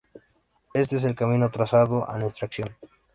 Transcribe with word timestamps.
Este 0.73 0.95
es 0.95 1.03
el 1.03 1.13
camino 1.13 1.51
trazado 1.51 2.09
a 2.09 2.17
nuestra 2.17 2.47
acción". 2.47 2.75